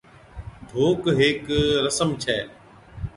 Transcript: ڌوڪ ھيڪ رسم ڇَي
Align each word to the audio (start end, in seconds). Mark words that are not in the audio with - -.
ڌوڪ 0.69 1.01
ھيڪ 1.19 1.43
رسم 1.85 2.09
ڇَي 2.23 2.39